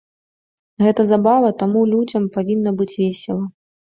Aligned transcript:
Гэта 0.85 1.01
забава, 1.11 1.51
таму 1.61 1.83
людзям 1.91 2.23
павінна 2.37 2.71
быць 2.79 2.91
весела. 3.03 3.45